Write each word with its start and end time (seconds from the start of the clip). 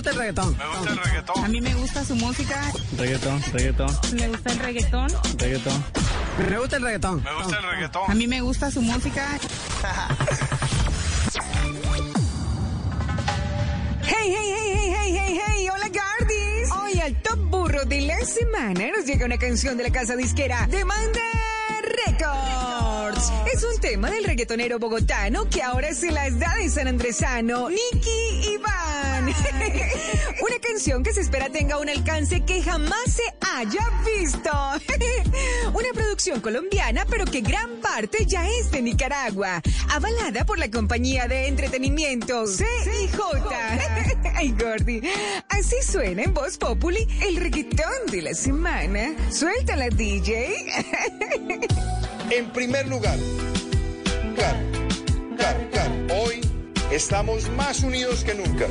gusta 0.00 0.10
el 0.12 0.16
reggaetón. 0.16 0.56
Me 0.56 0.66
gusta 0.66 0.90
el 0.92 0.98
reggaetón. 0.98 1.44
A 1.44 1.48
mí 1.48 1.60
me 1.60 1.74
gusta 1.74 2.04
su 2.06 2.14
música. 2.16 2.72
Reggaetón, 2.96 3.42
reggaetón, 3.52 3.98
Me 4.14 4.28
gusta 4.28 4.50
el 4.52 4.58
reggaetón. 4.58 5.08
reggaetón. 5.38 5.84
Me 6.48 6.58
gusta 6.58 6.76
el 6.76 6.82
reggaetón. 6.82 7.22
Me 7.22 7.34
gusta 7.34 7.58
el 7.58 7.64
A 7.64 7.70
reggaetón. 7.70 8.18
mí 8.18 8.26
me 8.26 8.40
gusta 8.40 8.70
su 8.70 8.80
música. 8.80 9.26
Hey, 14.02 14.16
hey, 14.24 14.34
hey, 14.34 14.72
hey, 14.74 14.94
hey, 14.96 15.16
hey, 15.18 15.40
hey, 15.46 15.68
hola 15.68 15.88
Gardis. 15.88 16.70
Hoy 16.82 17.00
al 17.00 17.14
top 17.22 17.38
burro 17.50 17.84
de 17.84 18.00
la 18.00 18.18
semana 18.24 18.90
nos 18.96 19.04
llega 19.04 19.26
una 19.26 19.36
canción 19.38 19.76
de 19.76 19.82
la 19.84 19.90
casa 19.90 20.16
disquera 20.16 20.66
Demanda 20.70 21.20
Records. 22.06 22.59
Es 23.52 23.62
un 23.64 23.78
tema 23.82 24.10
del 24.10 24.24
reggaetonero 24.24 24.78
bogotano 24.78 25.46
que 25.50 25.62
ahora 25.62 25.92
se 25.92 26.10
las 26.10 26.38
da 26.38 26.54
de 26.54 26.70
San 26.70 26.88
Andresano, 26.88 27.68
Nicky 27.68 28.54
Iván. 28.54 29.26
una 30.40 30.58
canción 30.62 31.02
que 31.02 31.12
se 31.12 31.20
espera 31.20 31.50
tenga 31.50 31.78
un 31.78 31.90
alcance 31.90 32.40
que 32.46 32.62
jamás 32.62 33.04
se 33.04 33.22
haya 33.54 33.90
visto. 34.16 34.50
una 35.74 35.88
producción 35.92 36.40
colombiana, 36.40 37.04
pero 37.10 37.26
que 37.26 37.42
gran 37.42 37.82
parte 37.82 38.24
ya 38.24 38.48
es 38.48 38.70
de 38.70 38.80
Nicaragua. 38.80 39.60
Avalada 39.90 40.46
por 40.46 40.58
la 40.58 40.70
compañía 40.70 41.28
de 41.28 41.48
entretenimiento 41.48 42.46
CIJ. 42.46 43.18
Ay, 44.34 44.54
Gordy. 44.58 45.02
Así 45.50 45.76
suena 45.86 46.22
en 46.22 46.32
Voz 46.32 46.56
Populi 46.56 47.06
el 47.20 47.36
reggaetón 47.36 48.06
de 48.10 48.22
la 48.22 48.32
semana. 48.32 49.14
Suéltala, 49.30 49.90
DJ. 49.90 50.56
En 52.30 52.50
primer 52.52 52.86
lugar, 52.88 53.18
lugar, 54.24 54.56
lugar, 55.30 55.60
lugar, 55.60 55.90
hoy 56.22 56.40
estamos 56.92 57.48
más 57.50 57.82
unidos 57.82 58.24
que 58.24 58.34
nunca. 58.34 58.66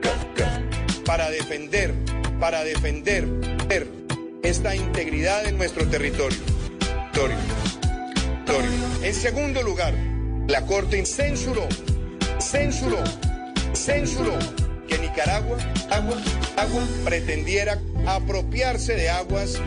Ca- 0.00 0.34
ca- 0.34 0.62
para 1.04 1.30
defender, 1.30 1.92
para 2.40 2.64
defender 2.64 3.26
esta 4.42 4.74
integridad 4.74 5.46
en 5.46 5.58
nuestro 5.58 5.86
territorio. 5.88 6.38
En 9.02 9.14
segundo 9.14 9.62
lugar, 9.62 9.94
la 10.48 10.64
Corte 10.66 11.04
censuró, 11.04 11.66
censuró, 12.40 13.02
censuró 13.72 14.38
que 14.86 14.98
Nicaragua, 14.98 15.58
agua, 15.90 16.16
agua, 16.56 16.82
pretendiera 17.04 17.80
apropiarse 18.06 18.94
de 18.94 19.10
aguas 19.10 19.60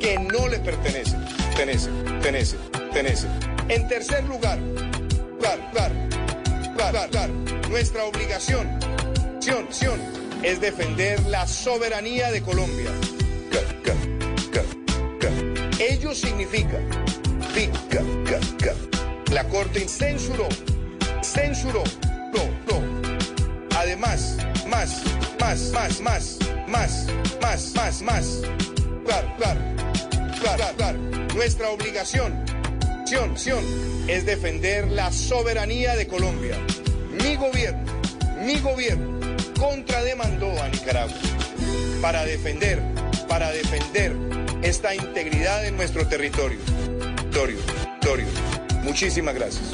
que 0.00 0.18
no 0.18 0.48
le 0.48 0.58
pertenecen, 0.58 1.24
pertenecen, 1.24 2.04
pertenecen, 2.04 2.58
pertenecen. 2.72 3.30
En 3.68 3.86
tercer 3.86 4.24
lugar, 4.24 4.58
lugar, 4.58 5.58
lugar, 5.72 5.92
lugar, 7.06 7.30
nuestra 7.68 8.04
obligación, 8.04 8.68
es 10.42 10.60
defender 10.60 11.20
la 11.26 11.46
soberanía 11.46 12.30
de 12.30 12.40
Colombia. 12.42 12.90
Ello 15.78 16.14
significa, 16.14 16.78
fi, 17.54 17.68
ca, 17.88 18.02
ca, 18.24 18.38
ca. 18.62 18.74
la 19.32 19.44
Corte 19.44 19.88
censuró, 19.88 20.46
censuró, 21.22 21.82
no, 22.34 22.44
no, 22.68 23.00
Además, 23.78 24.36
más, 24.68 25.02
más, 25.40 25.70
más, 25.72 26.00
más, 26.02 26.38
más, 26.68 27.06
más, 27.40 27.74
más, 27.74 28.02
más. 28.02 28.42
Claro, 29.06 29.34
claro, 29.38 29.60
Nuestra 31.34 31.70
obligación, 31.70 32.44
es 34.08 34.24
defender 34.24 34.88
la 34.88 35.12
soberanía 35.12 35.96
de 35.96 36.06
Colombia. 36.06 36.56
Mi 37.22 37.36
gobierno, 37.36 37.92
mi 38.44 38.58
gobierno, 38.60 39.20
contrademandó 39.58 40.50
a 40.62 40.68
Nicaragua 40.68 41.16
para 42.00 42.24
defender, 42.24 42.80
para 43.28 43.50
defender 43.50 44.14
esta 44.62 44.94
integridad 44.94 45.66
en 45.66 45.76
nuestro 45.76 46.06
territorio. 46.08 46.58
Territorio, 47.32 47.58
territorio. 48.00 48.26
Muchísimas 48.82 49.34
gracias. 49.34 49.72